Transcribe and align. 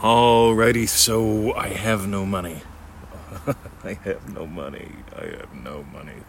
Alrighty, 0.00 0.88
so 0.88 1.52
I 1.52 1.68
have 1.68 2.08
no 2.08 2.24
money. 2.24 2.62
I 3.84 3.98
have 4.04 4.32
no 4.32 4.46
money. 4.46 4.92
I 5.14 5.26
have 5.26 5.52
no 5.52 5.82
money. 5.92 6.22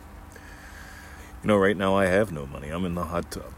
You 1.41 1.47
know, 1.47 1.55
right 1.55 1.77
now 1.77 1.95
I 1.95 2.07
have 2.07 2.33
no 2.33 2.45
money. 2.45 2.67
I'm 2.67 2.83
in 2.83 2.95
the 2.95 3.05
hot 3.05 3.31
tub. 3.31 3.53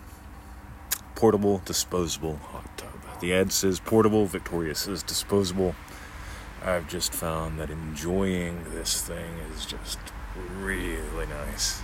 Portable, 1.15 1.63
disposable 1.65 2.35
hot 2.35 2.77
tub. 2.77 2.91
The 3.21 3.33
ad 3.33 3.51
says 3.51 3.79
portable, 3.79 4.27
Victoria 4.27 4.75
says 4.75 5.01
disposable. 5.01 5.73
I've 6.63 6.87
just 6.87 7.11
found 7.11 7.59
that 7.59 7.71
enjoying 7.71 8.65
this 8.69 9.01
thing 9.01 9.39
is 9.55 9.65
just 9.65 9.97
really 10.59 11.25
nice. 11.25 11.81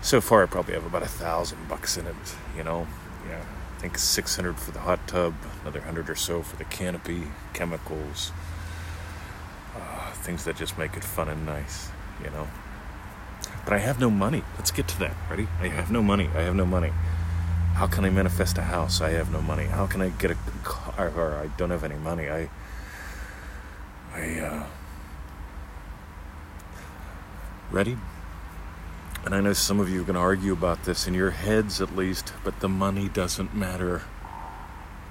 So 0.00 0.22
far, 0.22 0.44
I 0.44 0.46
probably 0.46 0.72
have 0.72 0.86
about 0.86 1.02
a 1.02 1.08
thousand 1.08 1.68
bucks 1.68 1.98
in 1.98 2.06
it, 2.06 2.16
you 2.56 2.64
know? 2.64 2.86
Yeah, 3.28 3.44
I 3.76 3.80
think 3.80 3.98
600 3.98 4.58
for 4.58 4.70
the 4.70 4.80
hot 4.80 5.06
tub, 5.06 5.34
another 5.62 5.80
100 5.80 6.08
or 6.08 6.14
so 6.14 6.42
for 6.42 6.56
the 6.56 6.64
canopy, 6.64 7.24
chemicals, 7.52 8.32
uh, 9.76 10.12
things 10.12 10.44
that 10.44 10.56
just 10.56 10.78
make 10.78 10.96
it 10.96 11.04
fun 11.04 11.28
and 11.28 11.44
nice, 11.44 11.90
you 12.24 12.30
know? 12.30 12.48
But 13.64 13.74
I 13.74 13.78
have 13.78 14.00
no 14.00 14.08
money. 14.10 14.44
Let's 14.56 14.70
get 14.70 14.88
to 14.88 14.98
that. 15.00 15.14
Ready? 15.28 15.48
I 15.60 15.68
have 15.68 15.90
no 15.90 16.02
money. 16.02 16.30
I 16.34 16.42
have 16.42 16.54
no 16.54 16.64
money. 16.64 16.92
How 17.74 17.86
can 17.86 18.04
I 18.04 18.10
manifest 18.10 18.56
a 18.56 18.62
house? 18.62 19.00
I 19.00 19.10
have 19.10 19.30
no 19.30 19.42
money. 19.42 19.64
How 19.64 19.86
can 19.86 20.00
I 20.00 20.08
get 20.08 20.30
a 20.30 20.36
car? 20.62 21.12
Or 21.14 21.34
I 21.34 21.48
don't 21.58 21.70
have 21.70 21.84
any 21.84 21.96
money. 21.96 22.30
I, 22.30 22.48
I, 24.14 24.38
uh, 24.38 24.66
ready? 27.70 27.98
And 29.26 29.34
I 29.34 29.40
know 29.40 29.54
some 29.54 29.80
of 29.80 29.90
you 29.90 30.02
are 30.02 30.04
going 30.04 30.14
to 30.14 30.20
argue 30.20 30.52
about 30.52 30.84
this 30.84 31.08
in 31.08 31.12
your 31.12 31.32
heads 31.32 31.82
at 31.82 31.96
least, 31.96 32.32
but 32.44 32.60
the 32.60 32.68
money 32.68 33.08
doesn't 33.08 33.56
matter. 33.56 34.02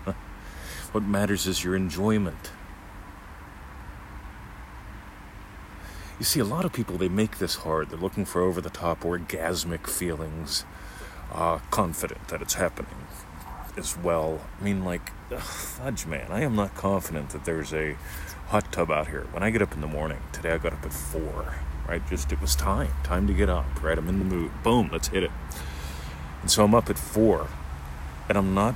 what 0.93 1.03
matters 1.03 1.45
is 1.45 1.65
your 1.65 1.75
enjoyment. 1.75 2.51
You 6.17 6.23
see, 6.23 6.39
a 6.39 6.45
lot 6.45 6.63
of 6.63 6.71
people, 6.71 6.97
they 6.97 7.09
make 7.09 7.39
this 7.39 7.55
hard. 7.55 7.89
They're 7.89 7.99
looking 7.99 8.23
for 8.23 8.41
over 8.41 8.61
the 8.61 8.69
top 8.69 9.01
orgasmic 9.01 9.85
feelings, 9.85 10.63
uh, 11.33 11.57
confident 11.69 12.29
that 12.29 12.41
it's 12.41 12.53
happening 12.53 13.07
as 13.75 13.97
well. 13.97 14.39
I 14.61 14.63
mean, 14.63 14.85
like, 14.85 15.11
ugh, 15.29 15.41
fudge, 15.41 16.05
man. 16.05 16.31
I 16.31 16.41
am 16.43 16.55
not 16.55 16.73
confident 16.73 17.31
that 17.31 17.43
there's 17.43 17.73
a 17.73 17.97
hot 18.47 18.71
tub 18.71 18.91
out 18.91 19.09
here. 19.09 19.27
When 19.31 19.43
I 19.43 19.49
get 19.49 19.61
up 19.61 19.73
in 19.73 19.81
the 19.81 19.87
morning, 19.87 20.19
today 20.31 20.51
I 20.51 20.57
got 20.57 20.71
up 20.71 20.85
at 20.85 20.93
four, 20.93 21.55
right? 21.87 22.05
Just, 22.09 22.31
it 22.31 22.41
was 22.41 22.55
time. 22.55 22.91
Time 23.03 23.27
to 23.27 23.33
get 23.33 23.49
up, 23.49 23.83
right? 23.83 23.97
I'm 23.97 24.07
in 24.07 24.19
the 24.19 24.25
mood. 24.25 24.51
Boom, 24.63 24.89
let's 24.91 25.09
hit 25.09 25.23
it. 25.23 25.31
And 26.41 26.51
so 26.51 26.63
I'm 26.63 26.75
up 26.75 26.89
at 26.89 26.97
four, 26.97 27.47
and 28.29 28.37
I'm 28.37 28.53
not 28.53 28.75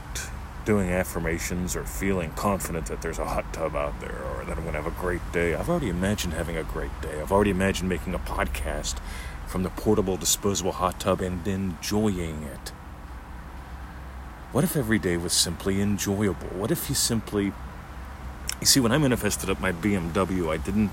doing 0.66 0.90
affirmations 0.90 1.76
or 1.76 1.84
feeling 1.84 2.32
confident 2.32 2.86
that 2.88 3.02
there's 3.02 3.18
a 3.18 3.26
hot 3.26 3.52
tub 3.54 3.76
out 3.76 4.00
there 4.02 4.22
or 4.36 4.46
that 4.46 4.58
I'm 4.58 4.64
going 4.64 4.74
to 4.74 4.82
have 4.82 4.86
a 4.86 5.02
great 5.02 5.22
day. 5.32 5.56
I've 5.56 5.70
already 5.70 5.90
imagined 5.90 6.34
having 6.34 6.58
a 6.58 6.64
great 6.64 6.92
day. 7.02 7.20
I've 7.20 7.32
already 7.32 7.50
imagined 7.50 7.90
making 7.90 8.14
a 8.14 8.20
podcast 8.20 9.00
from 9.48 9.64
the 9.64 9.70
portable 9.70 10.16
disposable 10.16 10.74
hot 10.74 11.00
tub 11.00 11.22
and 11.22 11.48
enjoying 11.48 12.44
it. 12.44 12.72
What 14.52 14.64
if 14.64 14.76
every 14.76 15.00
day 15.00 15.18
was 15.18 15.34
simply 15.34 15.82
enjoyable? 15.82 16.48
What 16.48 16.72
if 16.72 16.90
you 16.90 16.96
simply. 16.96 17.54
You 18.60 18.66
see, 18.66 18.82
when 18.82 18.92
I 18.92 18.98
manifested 18.98 19.50
up 19.50 19.62
my 19.62 19.72
BMW, 19.72 20.50
I 20.50 20.58
didn't 20.58 20.92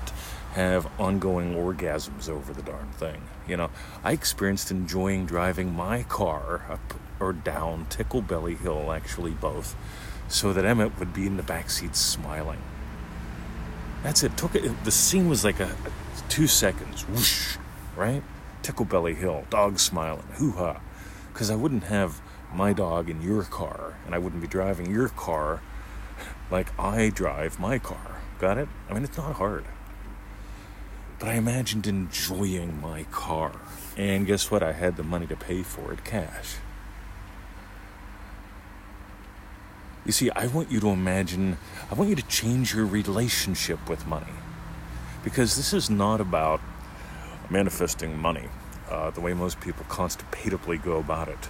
have 0.53 0.87
ongoing 0.97 1.53
orgasms 1.53 2.29
over 2.29 2.53
the 2.53 2.61
darn 2.61 2.89
thing. 2.93 3.21
You 3.45 3.57
know, 3.57 3.69
I 4.05 4.13
experienced 4.13 4.71
enjoying 4.71 5.25
driving 5.25 5.73
my 5.73 6.03
car 6.03 6.65
up 6.69 6.93
or 7.19 7.33
down 7.33 7.87
Tickle 7.89 8.21
Belly 8.21 8.55
Hill, 8.55 8.93
actually 8.93 9.31
both, 9.31 9.75
so 10.29 10.53
that 10.53 10.63
Emmett 10.63 10.97
would 10.97 11.13
be 11.13 11.27
in 11.27 11.35
the 11.35 11.43
back 11.43 11.69
seat 11.69 11.95
smiling. 11.95 12.61
That's 14.01 14.23
it. 14.23 14.37
Took 14.37 14.55
it. 14.55 14.85
The 14.85 14.91
scene 14.91 15.27
was 15.27 15.43
like 15.43 15.59
a, 15.59 15.65
a 15.65 16.29
two 16.29 16.47
seconds. 16.47 17.01
Whoosh, 17.09 17.57
right? 17.97 18.23
Tickle 18.61 18.85
Belly 18.85 19.13
Hill, 19.13 19.43
dog 19.49 19.77
smiling, 19.77 20.27
hoo 20.35 20.53
ha. 20.53 20.79
Because 21.33 21.51
I 21.51 21.55
wouldn't 21.55 21.83
have 21.83 22.21
my 22.53 22.71
dog 22.71 23.09
in 23.09 23.21
your 23.21 23.43
car, 23.43 23.95
and 24.05 24.15
I 24.15 24.19
wouldn't 24.19 24.41
be 24.41 24.47
driving 24.47 24.89
your 24.89 25.09
car 25.09 25.61
like 26.49 26.77
I 26.79 27.09
drive 27.09 27.59
my 27.59 27.79
car. 27.79 28.21
Got 28.39 28.57
it? 28.57 28.67
I 28.89 28.93
mean, 28.93 29.03
it's 29.03 29.17
not 29.17 29.35
hard. 29.35 29.65
But 31.19 31.29
I 31.29 31.33
imagined 31.33 31.87
enjoying 31.87 32.79
my 32.79 33.03
car. 33.05 33.53
And 33.95 34.27
guess 34.27 34.51
what? 34.51 34.61
I 34.61 34.73
had 34.73 34.95
the 34.97 35.03
money 35.03 35.25
to 35.27 35.35
pay 35.35 35.63
for 35.63 35.91
it 35.91 36.03
cash. 36.03 36.55
You 40.05 40.11
see, 40.11 40.29
I 40.31 40.47
want 40.47 40.71
you 40.71 40.79
to 40.79 40.89
imagine, 40.89 41.57
I 41.91 41.95
want 41.95 42.09
you 42.09 42.15
to 42.15 42.27
change 42.27 42.73
your 42.73 42.85
relationship 42.85 43.89
with 43.89 44.07
money. 44.07 44.33
Because 45.23 45.57
this 45.57 45.73
is 45.73 45.89
not 45.89 46.21
about 46.21 46.61
manifesting 47.49 48.17
money 48.17 48.47
uh, 48.89 49.09
the 49.11 49.19
way 49.19 49.33
most 49.33 49.59
people 49.59 49.85
constipatably 49.89 50.81
go 50.81 50.97
about 50.97 51.27
it. 51.27 51.49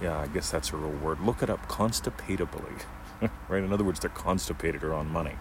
Yeah, 0.00 0.18
I 0.18 0.28
guess 0.28 0.50
that's 0.50 0.72
a 0.72 0.76
real 0.76 0.90
word. 0.90 1.20
Look 1.20 1.42
it 1.42 1.50
up 1.50 1.68
constipatably. 1.68 2.82
right? 3.48 3.62
In 3.62 3.72
other 3.72 3.84
words, 3.84 4.00
they're 4.00 4.10
constipated 4.10 4.82
or 4.82 4.94
on 4.94 5.10
money. 5.10 5.34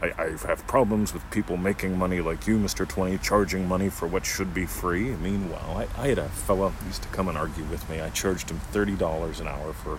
I, 0.00 0.12
I 0.16 0.28
have 0.46 0.64
problems 0.68 1.12
with 1.12 1.28
people 1.30 1.56
making 1.56 1.98
money 1.98 2.20
like 2.20 2.46
you, 2.46 2.56
Mr. 2.56 2.86
20, 2.88 3.18
charging 3.18 3.66
money 3.66 3.88
for 3.88 4.06
what 4.06 4.24
should 4.24 4.54
be 4.54 4.64
free. 4.64 5.10
Meanwhile, 5.16 5.88
I, 5.96 6.02
I 6.02 6.08
had 6.08 6.18
a 6.18 6.28
fellow 6.28 6.72
used 6.86 7.02
to 7.02 7.08
come 7.08 7.28
and 7.28 7.36
argue 7.36 7.64
with 7.64 7.88
me. 7.90 8.00
I 8.00 8.10
charged 8.10 8.50
him 8.50 8.60
$30 8.72 9.40
an 9.40 9.48
hour 9.48 9.72
for 9.72 9.98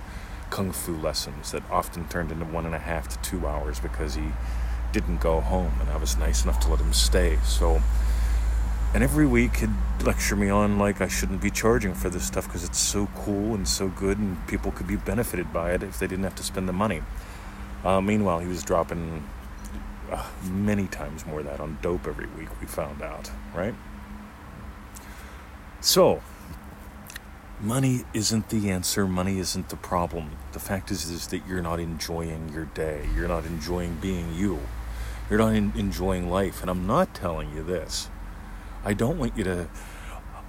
kung 0.50 0.72
fu 0.72 0.96
lessons 0.96 1.52
that 1.52 1.64
often 1.70 2.08
turned 2.08 2.32
into 2.32 2.46
one 2.46 2.66
and 2.66 2.74
a 2.74 2.80
half 2.80 3.08
to 3.10 3.18
two 3.30 3.46
hours 3.46 3.80
because 3.80 4.16
he 4.16 4.30
didn't 4.92 5.20
go 5.20 5.42
home, 5.42 5.74
and 5.82 5.90
I 5.90 5.98
was 5.98 6.18
nice 6.18 6.44
enough 6.44 6.60
to 6.62 6.70
let 6.70 6.80
him 6.80 6.94
stay. 6.94 7.38
So, 7.44 7.82
and 8.94 9.04
every 9.04 9.28
week 9.28 9.58
he'd 9.58 9.70
lecture 10.04 10.36
me 10.36 10.50
on 10.50 10.80
like 10.80 11.02
I 11.02 11.08
shouldn't 11.08 11.42
be 11.42 11.52
charging 11.52 11.94
for 11.94 12.10
this 12.10 12.26
stuff 12.26 12.46
because 12.46 12.64
it's 12.64 12.80
so 12.80 13.08
cool 13.16 13.54
and 13.54 13.68
so 13.68 13.88
good, 13.90 14.18
and 14.18 14.46
people 14.48 14.72
could 14.72 14.88
be 14.88 14.96
benefited 14.96 15.54
by 15.54 15.74
it 15.74 15.84
if 15.84 16.00
they 16.00 16.08
didn't 16.08 16.24
have 16.24 16.36
to 16.36 16.44
spend 16.44 16.68
the 16.68 16.74
money. 16.74 17.02
Uh, 17.84 18.02
meanwhile, 18.02 18.40
he 18.40 18.48
was 18.48 18.64
dropping 18.64 19.24
uh, 20.12 20.26
many 20.44 20.88
times 20.88 21.26
more 21.26 21.44
that 21.44 21.60
on 21.60 21.78
dope 21.82 22.08
every 22.08 22.28
week. 22.28 22.50
We 22.60 22.68
found 22.68 23.02
out, 23.02 23.32
right? 23.54 23.76
So, 25.82 26.22
money 27.62 28.04
isn't 28.14 28.50
the 28.50 28.70
answer. 28.70 29.08
Money 29.08 29.40
isn't 29.40 29.70
the 29.70 29.78
problem. 29.78 30.32
The 30.52 30.60
fact 30.60 30.92
is, 30.92 31.10
is 31.10 31.28
that 31.28 31.48
you're 31.48 31.62
not 31.62 31.80
enjoying 31.80 32.50
your 32.54 32.66
day. 32.66 33.08
You're 33.16 33.28
not 33.28 33.46
enjoying 33.46 33.96
being 33.96 34.34
you. 34.34 34.60
You're 35.30 35.40
not 35.40 35.54
in, 35.54 35.72
enjoying 35.76 36.30
life. 36.30 36.62
And 36.62 36.70
I'm 36.70 36.86
not 36.86 37.14
telling 37.14 37.56
you 37.56 37.64
this. 37.64 38.10
I 38.84 38.94
don't 38.94 39.18
want 39.18 39.38
you 39.38 39.44
to. 39.44 39.68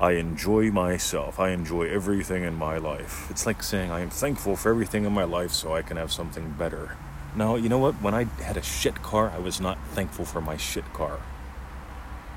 I 0.00 0.12
enjoy 0.12 0.70
myself. 0.70 1.38
I 1.38 1.50
enjoy 1.50 1.88
everything 1.88 2.44
in 2.44 2.54
my 2.54 2.78
life. 2.78 3.30
It's 3.30 3.44
like 3.44 3.62
saying 3.62 3.90
I 3.90 4.00
am 4.00 4.10
thankful 4.10 4.56
for 4.56 4.70
everything 4.70 5.04
in 5.04 5.12
my 5.12 5.24
life 5.24 5.50
so 5.50 5.74
I 5.74 5.82
can 5.82 5.96
have 5.96 6.12
something 6.12 6.52
better. 6.52 6.96
No, 7.36 7.56
you 7.56 7.68
know 7.68 7.78
what? 7.78 7.94
When 7.96 8.14
I 8.14 8.24
had 8.42 8.56
a 8.56 8.62
shit 8.62 9.02
car, 9.02 9.30
I 9.30 9.38
was 9.38 9.60
not 9.60 9.78
thankful 9.88 10.24
for 10.24 10.40
my 10.40 10.56
shit 10.56 10.90
car. 10.92 11.20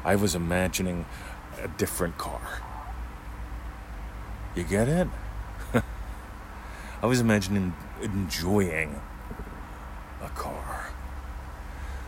I 0.03 0.15
was 0.15 0.35
imagining 0.35 1.05
a 1.61 1.67
different 1.67 2.17
car. 2.17 2.41
You 4.55 4.63
get 4.63 4.89
it? 4.89 5.07
I 7.01 7.05
was 7.05 7.21
imagining 7.21 7.73
enjoying 8.01 8.99
a 10.21 10.29
car. 10.29 10.82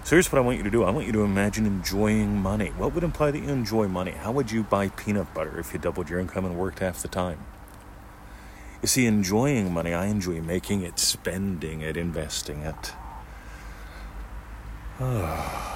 So 0.05 0.15
here's 0.15 0.31
what 0.31 0.37
I 0.37 0.41
want 0.41 0.59
you 0.59 0.63
to 0.63 0.69
do 0.69 0.83
I 0.83 0.91
want 0.91 1.07
you 1.07 1.13
to 1.13 1.23
imagine 1.23 1.65
enjoying 1.65 2.37
money. 2.37 2.67
What 2.67 2.93
would 2.93 3.03
imply 3.03 3.31
that 3.31 3.39
you 3.39 3.49
enjoy 3.49 3.87
money? 3.87 4.11
How 4.11 4.31
would 4.31 4.51
you 4.51 4.61
buy 4.61 4.89
peanut 4.89 5.33
butter 5.33 5.59
if 5.59 5.73
you 5.73 5.79
doubled 5.79 6.11
your 6.11 6.19
income 6.19 6.45
and 6.45 6.55
worked 6.55 6.77
half 6.77 7.01
the 7.01 7.07
time? 7.07 7.43
You 8.83 8.87
see, 8.87 9.07
enjoying 9.07 9.73
money, 9.73 9.95
I 9.95 10.05
enjoy 10.05 10.41
making 10.41 10.83
it, 10.83 10.99
spending 10.99 11.81
it, 11.81 11.97
investing 11.97 12.59
it. 12.59 12.93
I 14.99 15.73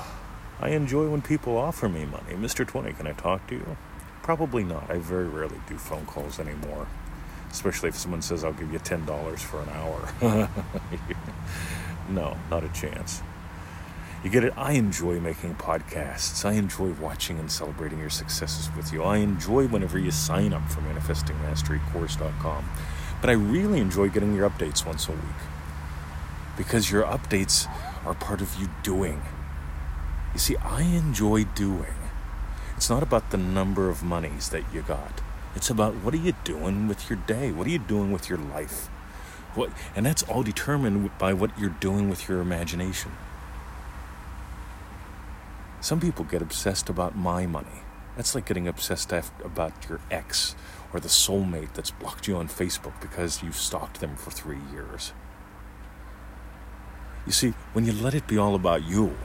enjoy 0.61 1.09
when 1.09 1.23
people 1.23 1.57
offer 1.57 1.89
me 1.89 2.05
money. 2.05 2.33
Mr. 2.33 2.67
20, 2.67 2.93
can 2.93 3.07
I 3.07 3.13
talk 3.13 3.47
to 3.47 3.55
you? 3.55 3.77
Probably 4.21 4.63
not. 4.63 4.91
I 4.91 4.99
very 4.99 5.27
rarely 5.27 5.57
do 5.67 5.75
phone 5.79 6.05
calls 6.05 6.39
anymore. 6.39 6.85
Especially 7.49 7.89
if 7.89 7.95
someone 7.95 8.21
says, 8.21 8.43
I'll 8.43 8.53
give 8.53 8.71
you 8.71 8.77
$10 8.77 9.39
for 9.39 9.59
an 9.59 9.69
hour. 9.69 10.49
no, 12.09 12.37
not 12.51 12.63
a 12.63 12.69
chance. 12.69 13.23
You 14.21 14.29
get 14.29 14.43
it? 14.43 14.53
I 14.57 14.73
enjoy 14.73 15.17
making 15.21 15.55
podcasts. 15.55 16.43
I 16.43 16.53
enjoy 16.53 16.91
watching 16.91 17.39
and 17.39 17.49
celebrating 17.49 17.99
your 17.99 18.09
successes 18.09 18.69
with 18.75 18.91
you. 18.91 19.01
I 19.01 19.17
enjoy 19.17 19.67
whenever 19.67 19.97
you 19.97 20.11
sign 20.11 20.51
up 20.51 20.69
for 20.69 20.81
manifestingmasterycourse.com. 20.81 22.69
But 23.21 23.29
I 23.29 23.33
really 23.33 23.79
enjoy 23.79 24.09
getting 24.09 24.35
your 24.35 24.49
updates 24.49 24.85
once 24.85 25.07
a 25.07 25.13
week 25.13 25.21
because 26.57 26.91
your 26.91 27.03
updates 27.03 27.69
are 28.05 28.13
part 28.13 28.41
of 28.41 28.53
you 28.59 28.69
doing. 28.83 29.21
You 30.33 30.39
see, 30.39 30.57
I 30.57 30.81
enjoy 30.81 31.45
doing. 31.45 31.95
It's 32.75 32.89
not 32.89 33.03
about 33.03 33.31
the 33.31 33.37
number 33.37 33.89
of 33.89 34.03
monies 34.03 34.49
that 34.49 34.63
you 34.73 34.81
got. 34.81 35.21
It's 35.55 35.69
about 35.69 35.95
what 35.95 36.13
are 36.13 36.17
you 36.17 36.33
doing 36.43 36.89
with 36.89 37.09
your 37.09 37.19
day? 37.19 37.53
What 37.53 37.67
are 37.67 37.71
you 37.71 37.79
doing 37.79 38.11
with 38.11 38.27
your 38.27 38.37
life? 38.37 38.87
What, 39.55 39.71
and 39.95 40.05
that's 40.05 40.23
all 40.23 40.43
determined 40.43 41.17
by 41.17 41.33
what 41.33 41.57
you're 41.57 41.69
doing 41.69 42.09
with 42.09 42.27
your 42.27 42.41
imagination. 42.41 43.11
Some 45.81 45.99
people 45.99 46.25
get 46.25 46.41
obsessed 46.41 46.89
about 46.89 47.15
my 47.15 47.45
money. 47.45 47.83
That's 48.17 48.35
like 48.35 48.45
getting 48.45 48.67
obsessed 48.67 49.13
about 49.13 49.87
your 49.87 50.01
ex 50.11 50.55
or 50.91 50.99
the 50.99 51.07
soulmate 51.07 51.73
that's 51.73 51.91
blocked 51.91 52.27
you 52.27 52.35
on 52.35 52.49
Facebook 52.49 52.99
because 52.99 53.41
you've 53.41 53.55
stalked 53.55 54.01
them 54.01 54.17
for 54.17 54.29
three 54.29 54.59
years. 54.73 55.13
You 57.25 57.31
see, 57.31 57.53
when 57.73 57.85
you 57.85 57.93
let 57.93 58.13
it 58.13 58.27
be 58.27 58.37
all 58.37 58.55
about 58.55 58.83
you, 58.83 59.15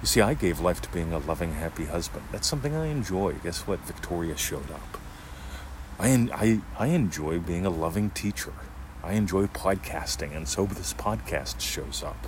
you 0.00 0.06
see, 0.06 0.20
I 0.20 0.34
gave 0.34 0.58
life 0.58 0.80
to 0.82 0.90
being 0.90 1.12
a 1.12 1.18
loving, 1.18 1.52
happy 1.52 1.84
husband. 1.84 2.24
That's 2.32 2.48
something 2.48 2.74
I 2.74 2.86
enjoy. 2.86 3.34
Guess 3.44 3.66
what? 3.66 3.80
Victoria 3.80 4.36
showed 4.36 4.70
up. 4.70 4.98
I, 5.98 6.28
I, 6.32 6.60
I 6.78 6.88
enjoy 6.88 7.38
being 7.38 7.64
a 7.64 7.70
loving 7.70 8.10
teacher. 8.10 8.52
I 9.04 9.12
enjoy 9.12 9.46
podcasting, 9.46 10.36
and 10.36 10.48
so 10.48 10.66
this 10.66 10.92
podcast 10.94 11.60
shows 11.60 12.02
up 12.02 12.26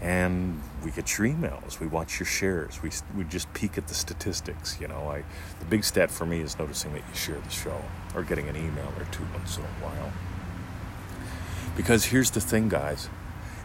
and 0.00 0.60
we 0.84 0.90
get 0.90 1.18
your 1.18 1.26
emails 1.26 1.78
we 1.78 1.86
watch 1.86 2.18
your 2.18 2.26
shares 2.26 2.82
we, 2.82 2.90
we 3.14 3.24
just 3.24 3.52
peek 3.52 3.76
at 3.76 3.86
the 3.88 3.94
statistics 3.94 4.78
you 4.80 4.88
know 4.88 5.10
i 5.10 5.22
the 5.58 5.66
big 5.66 5.84
stat 5.84 6.10
for 6.10 6.24
me 6.24 6.40
is 6.40 6.58
noticing 6.58 6.92
that 6.92 7.02
you 7.08 7.14
share 7.14 7.38
the 7.38 7.50
show 7.50 7.82
or 8.14 8.22
getting 8.22 8.48
an 8.48 8.56
email 8.56 8.92
or 8.98 9.04
two 9.12 9.24
once 9.34 9.56
in 9.56 9.62
a 9.62 9.66
while. 9.84 10.12
Because 11.76 12.06
here's 12.06 12.30
the 12.30 12.40
thing 12.40 12.68
guys 12.68 13.08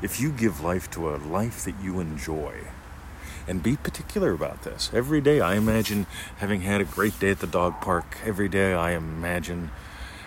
if 0.02 0.20
you 0.20 0.32
give 0.32 0.62
life 0.62 0.90
to 0.92 1.10
a 1.10 1.18
life 1.18 1.64
that 1.64 1.76
you 1.82 2.00
enjoy 2.00 2.54
and 3.48 3.64
be 3.64 3.78
particular 3.78 4.34
about 4.34 4.64
this 4.64 4.92
every 4.94 5.22
day 5.22 5.40
i 5.40 5.56
imagine 5.56 6.06
having 6.38 6.62
had 6.62 6.82
a 6.82 6.84
great 6.84 7.18
day 7.20 7.32
at 7.32 7.40
the 7.40 7.48
dog 7.48 7.80
park 7.80 8.18
every 8.26 8.50
day 8.50 8.74
i 8.74 8.92
imagine 8.92 9.72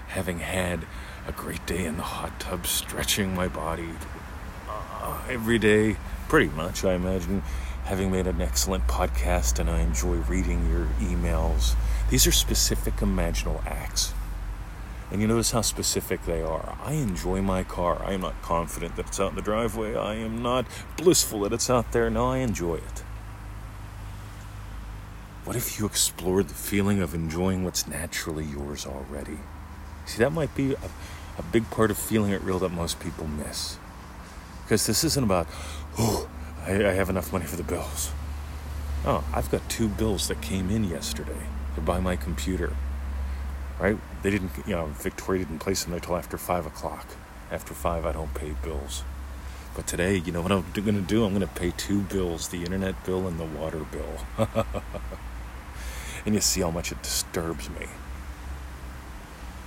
having 0.09 0.39
had 0.39 0.81
a 1.27 1.33
great 1.33 1.65
day 1.67 1.85
in 1.85 1.99
the 1.99 2.03
hot 2.03 2.41
tub 2.41 2.67
stretching 2.67 3.35
my 3.35 3.47
body 3.47 3.91
every 5.29 5.59
day, 5.59 5.97
pretty 6.29 6.51
much, 6.51 6.85
I 6.85 6.95
imagine, 6.95 7.43
having 7.85 8.11
made 8.11 8.27
an 8.27 8.41
excellent 8.41 8.87
podcast 8.87 9.59
and 9.59 9.69
I 9.69 9.81
enjoy 9.81 10.17
reading 10.17 10.71
your 10.71 10.87
emails. 11.01 11.75
These 12.11 12.27
are 12.27 12.33
specific 12.33 12.97
imaginal 12.97 13.65
acts. 13.67 14.15
And 15.11 15.23
you 15.23 15.29
notice 15.29 15.53
how 15.53 15.63
specific 15.63 16.25
they 16.27 16.43
are. 16.43 16.77
I 16.83 16.93
enjoy 16.93 17.41
my 17.41 17.65
car. 17.65 18.03
I 18.05 18.13
am 18.13 18.21
not 18.21 18.41
confident 18.43 18.97
that 18.97 19.09
it's 19.09 19.21
out 19.21 19.31
in 19.31 19.37
the 19.37 19.43
driveway. 19.43 19.95
I 19.95 20.17
am 20.17 20.43
not 20.43 20.67
blissful 20.97 21.41
that 21.41 21.53
it's 21.53 21.71
out 21.71 21.93
there. 21.93 22.11
No, 22.11 22.27
I 22.27 22.39
enjoy 22.39 22.75
it. 22.75 23.03
What 25.45 25.57
if 25.57 25.79
you 25.79 25.87
explored 25.87 26.49
the 26.49 26.55
feeling 26.55 27.01
of 27.01 27.15
enjoying 27.15 27.65
what's 27.65 27.87
naturally 27.87 28.45
yours 28.45 28.85
already? 28.85 29.39
See, 30.05 30.19
that 30.19 30.33
might 30.33 30.55
be 30.55 30.75
a, 30.75 30.91
a 31.39 31.43
big 31.43 31.71
part 31.71 31.91
of 31.91 31.97
feeling 31.97 32.33
it 32.33 32.43
real 32.43 32.59
that 32.59 32.71
most 32.71 33.01
people 33.01 33.27
miss. 33.27 33.79
Because 34.69 34.87
this 34.87 35.03
isn't 35.03 35.25
about, 35.25 35.47
oh, 35.97 36.29
I, 36.67 36.73
I 36.73 36.93
have 36.93 37.09
enough 37.09 37.33
money 37.33 37.47
for 37.47 37.57
the 37.57 37.63
bills. 37.63 38.13
Oh, 39.07 39.25
I've 39.33 39.51
got 39.51 39.67
two 39.71 39.89
bills 39.89 40.29
that 40.29 40.43
came 40.43 40.69
in 40.69 40.85
yesterday. 40.85 41.41
to 41.75 41.81
buy 41.81 42.01
my 42.01 42.17
computer. 42.17 42.77
Right? 43.81 43.97
They 44.23 44.29
didn't, 44.29 44.51
you 44.67 44.75
know, 44.75 44.89
Victoria 44.89 45.47
didn't 45.47 45.61
place 45.61 45.85
them 45.85 45.95
until 45.95 46.19
after 46.19 46.37
five 46.37 46.67
o'clock. 46.67 47.07
After 47.51 47.73
five, 47.73 48.05
I 48.05 48.13
don't 48.13 48.35
pay 48.35 48.57
bills. 48.63 49.05
But 49.75 49.87
today, 49.87 50.17
you 50.17 50.33
know 50.33 50.43
what 50.43 50.53
I'm 50.53 50.67
going 50.75 50.97
to 50.97 51.01
do? 51.01 51.25
I'm 51.25 51.31
going 51.31 51.41
to 51.41 51.55
pay 51.55 51.71
two 51.71 52.03
bills 52.03 52.49
the 52.49 52.63
internet 52.63 53.07
bill 53.07 53.27
and 53.27 53.41
the 53.41 53.47
water 53.47 53.87
bill. 53.91 54.19
and 56.27 56.35
you 56.35 56.43
see 56.43 56.61
how 56.61 56.71
much 56.71 56.93
it 56.93 57.03
disturbs 57.03 57.71
me. 57.71 57.87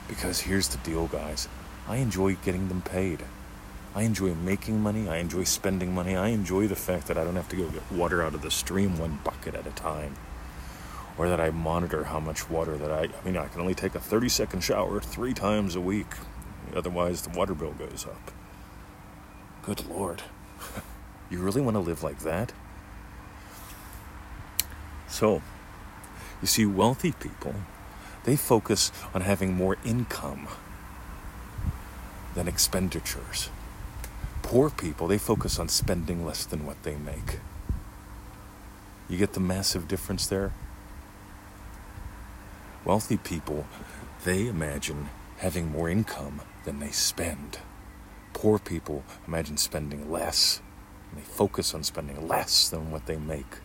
Because 0.07 0.41
here's 0.41 0.67
the 0.67 0.77
deal, 0.77 1.07
guys 1.07 1.47
I 1.87 1.95
enjoy 1.95 2.35
getting 2.35 2.67
them 2.67 2.83
paid. 2.83 3.23
I 3.93 4.03
enjoy 4.03 4.33
making 4.33 4.79
money. 4.79 5.09
I 5.09 5.17
enjoy 5.17 5.43
spending 5.43 5.93
money. 5.93 6.15
I 6.15 6.29
enjoy 6.29 6.67
the 6.67 6.77
fact 6.77 7.07
that 7.07 7.17
I 7.17 7.25
don't 7.25 7.35
have 7.35 7.49
to 7.49 7.57
go 7.57 7.67
get 7.67 7.91
water 7.91 8.23
out 8.23 8.33
of 8.33 8.41
the 8.41 8.51
stream 8.51 8.97
one 8.97 9.19
bucket 9.23 9.53
at 9.53 9.67
a 9.67 9.71
time. 9.71 10.15
Or 11.17 11.27
that 11.27 11.41
I 11.41 11.49
monitor 11.49 12.05
how 12.05 12.21
much 12.21 12.49
water 12.49 12.77
that 12.77 12.89
I. 12.89 13.03
I 13.03 13.25
mean, 13.25 13.35
I 13.35 13.47
can 13.49 13.59
only 13.59 13.75
take 13.75 13.93
a 13.93 13.99
30 13.99 14.29
second 14.29 14.61
shower 14.61 15.01
three 15.01 15.33
times 15.33 15.75
a 15.75 15.81
week. 15.81 16.07
Otherwise, 16.73 17.23
the 17.23 17.37
water 17.37 17.53
bill 17.53 17.73
goes 17.73 18.05
up. 18.09 18.31
Good 19.61 19.85
Lord. 19.87 20.23
you 21.29 21.39
really 21.39 21.61
want 21.61 21.75
to 21.75 21.81
live 21.81 22.01
like 22.01 22.19
that? 22.19 22.53
So, 25.09 25.41
you 26.41 26.47
see, 26.47 26.65
wealthy 26.65 27.11
people, 27.11 27.55
they 28.23 28.37
focus 28.37 28.89
on 29.13 29.19
having 29.19 29.53
more 29.53 29.75
income 29.83 30.47
than 32.35 32.47
expenditures 32.47 33.49
poor 34.41 34.69
people, 34.69 35.07
they 35.07 35.17
focus 35.17 35.59
on 35.59 35.69
spending 35.69 36.25
less 36.25 36.45
than 36.45 36.65
what 36.65 36.83
they 36.83 36.95
make. 36.95 37.39
You 39.09 39.17
get 39.17 39.33
the 39.33 39.39
massive 39.39 39.87
difference 39.87 40.27
there? 40.27 40.53
Wealthy 42.85 43.17
people, 43.17 43.67
they 44.23 44.47
imagine 44.47 45.09
having 45.37 45.71
more 45.71 45.89
income 45.89 46.41
than 46.65 46.79
they 46.79 46.91
spend. 46.91 47.59
Poor 48.33 48.59
people 48.59 49.03
imagine 49.27 49.57
spending 49.57 50.11
less, 50.11 50.61
and 51.09 51.19
they 51.19 51.25
focus 51.25 51.73
on 51.73 51.83
spending 51.83 52.27
less 52.27 52.69
than 52.69 52.91
what 52.91 53.05
they 53.05 53.17
make. 53.17 53.57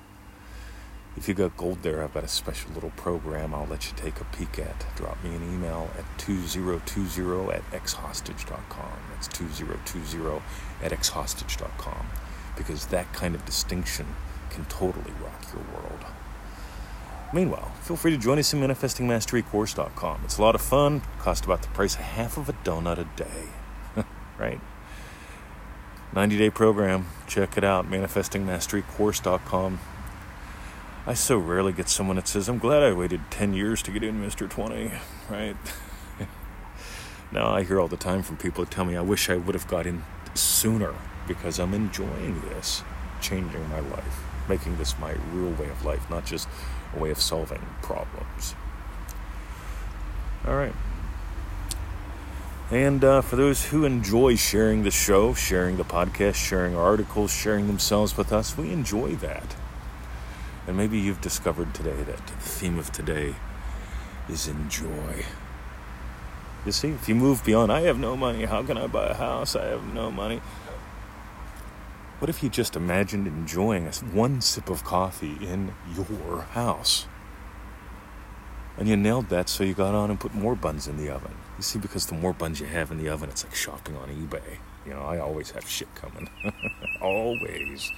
If 1.17 1.29
you 1.29 1.35
got 1.35 1.57
gold 1.57 1.83
there, 1.83 2.05
I've 2.05 2.13
got 2.13 2.25
a 2.25 2.29
special 2.29 2.71
little 2.73 2.91
program 2.91 3.55
I'll 3.55 3.67
let 3.67 3.87
you 3.87 3.97
take 3.97 4.21
a 4.21 4.25
peek 4.25 4.59
at. 4.59 4.85
Drop 4.97 5.23
me 5.25 5.35
an 5.35 5.43
email 5.43 5.89
at 5.99 6.05
2020 6.19 7.53
at 7.53 7.71
xhostage.com. 7.71 8.99
That's 9.13 9.29
2020 9.29 10.43
at 10.83 10.93
xhostage.com. 10.93 12.07
Because 12.57 12.87
that 12.87 13.11
kind 13.15 13.35
of 13.35 13.45
distinction 13.47 14.07
can 14.51 14.67
totally 14.67 15.13
rock 15.23 15.47
your 15.55 15.63
world. 15.75 16.05
Meanwhile, 17.33 17.73
feel 17.81 17.97
free 17.97 18.13
to 18.13 18.19
join 18.19 18.39
us 18.39 18.53
in 18.53 18.61
manifestingmasterycourse.com. 18.61 20.21
It's 20.25 20.39
a 20.39 20.43
lot 20.43 20.55
of 20.55 20.61
fun, 20.61 21.03
cost 21.19 21.45
about 21.45 21.63
the 21.63 21.69
price 21.69 21.95
of 21.95 22.03
half 22.03 22.37
of 22.37 22.49
a 22.49 22.53
donut 22.53 22.99
a 22.99 23.09
day. 23.17 24.05
right? 24.39 24.61
90 26.15 26.39
day 26.39 26.51
program. 26.51 27.07
Check 27.27 27.57
it 27.57 27.65
out, 27.65 27.91
manifestingmasterycourse.com. 27.91 29.81
I 31.09 31.15
so 31.15 31.39
rarely 31.39 31.73
get 31.73 31.89
someone 31.89 32.17
that 32.17 32.27
says, 32.27 32.49
I'm 32.49 32.59
glad 32.59 32.83
I 32.83 32.93
waited 32.93 33.21
10 33.31 33.55
years 33.55 33.81
to 33.83 33.93
get 33.93 34.03
in 34.03 34.21
Mr. 34.21 34.51
20, 34.51 34.91
right? 35.31 35.57
now 37.33 37.49
I 37.49 37.63
hear 37.63 37.79
all 37.79 37.87
the 37.87 37.97
time 37.97 38.25
from 38.25 38.37
people 38.37 38.65
that 38.65 38.73
tell 38.73 38.85
me 38.85 38.97
I 38.97 39.03
wish 39.03 39.31
I 39.31 39.37
would 39.37 39.55
have 39.55 39.69
got 39.69 39.87
in 39.87 40.03
sooner 40.35 40.93
because 41.29 41.61
I'm 41.61 41.75
enjoying 41.75 42.41
this, 42.49 42.83
changing 43.21 43.69
my 43.71 43.79
life, 43.79 44.25
making 44.49 44.79
this 44.79 44.99
my 44.99 45.15
real 45.33 45.53
way 45.53 45.69
of 45.69 45.85
life, 45.85 46.11
not 46.11 46.27
just 46.27 46.49
a 46.93 46.99
way 46.99 47.11
of 47.11 47.21
solving 47.21 47.65
problems. 47.83 48.57
All 50.45 50.57
right. 50.57 50.75
And 52.69 53.05
uh, 53.05 53.21
for 53.21 53.37
those 53.37 53.67
who 53.67 53.85
enjoy 53.85 54.35
sharing 54.35 54.83
the 54.83 54.91
show, 54.91 55.35
sharing 55.35 55.77
the 55.77 55.85
podcast, 55.85 56.35
sharing 56.35 56.75
articles, 56.75 57.33
sharing 57.33 57.69
themselves 57.69 58.17
with 58.17 58.33
us, 58.33 58.59
we 58.59 58.73
enjoy 58.73 59.15
that. 59.17 59.55
And 60.67 60.77
maybe 60.77 60.99
you've 60.99 61.21
discovered 61.21 61.75
today 61.75 61.97
that 61.97 62.27
the 62.27 62.33
theme 62.35 62.79
of 62.79 62.91
today 62.91 63.35
is 64.29 64.49
enjoy. 64.49 65.25
You 66.65 66.73
see, 66.73 66.89
if 66.89 67.09
you 67.09 67.15
move 67.15 67.45
beyond, 67.45 67.71
I 67.71 67.83
have 67.83 67.99
no 67.99 68.17
money, 68.17 68.45
how 68.45 68.63
can 68.65 68.77
I 68.77 68.89
buy 68.89 69.07
a 69.07 69.15
house? 69.15 69.55
I 69.55 69.67
have 69.67 69.95
no 69.95 70.11
money. 70.11 70.41
What 72.19 72.29
if 72.29 72.43
you 72.43 72.49
just 72.49 72.75
imagined 72.75 73.27
enjoying 73.27 73.87
one 73.87 74.41
sip 74.41 74.69
of 74.69 74.83
coffee 74.83 75.37
in 75.41 75.75
your 75.95 76.43
house? 76.43 77.07
And 78.79 78.89
you 78.89 78.97
nailed 78.97 79.29
that, 79.29 79.49
so 79.49 79.65
you 79.65 79.75
got 79.75 79.95
on 79.95 80.11
and 80.11 80.19
put 80.19 80.35
more 80.35 80.57
buns 80.57 80.89
in 80.89 80.97
the 80.97 81.09
oven. 81.11 81.33
You 81.57 81.63
see, 81.63 81.79
because 81.79 82.07
the 82.07 82.15
more 82.15 82.33
buns 82.33 82.59
you 82.59 82.67
have 82.67 82.91
in 82.91 82.99
the 82.99 83.09
oven, 83.09 83.31
it's 83.31 83.45
like 83.45 83.55
shopping 83.55 83.97
on 83.97 84.09
eBay. 84.09 84.59
You 84.85 84.93
know, 84.93 85.03
I 85.03 85.19
always 85.19 85.51
have 85.53 85.69
shit 85.69 85.95
coming. 85.95 86.29
always. 87.01 87.91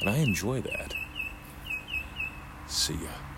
And 0.00 0.10
I 0.10 0.16
enjoy 0.16 0.60
that. 0.62 0.94
See 2.70 2.94
ya. 2.94 3.29